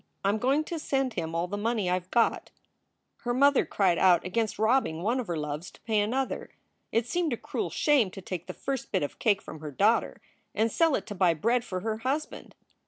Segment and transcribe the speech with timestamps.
[0.25, 2.49] I m going to send him all the money I ve got."
[3.17, 6.49] Her mother cried out against robbing one of her loves to pay another.
[6.91, 10.19] It seemed a cruel shame to take the first bit of cake from her daughter
[10.55, 12.55] and sell it to buy bread for her husband.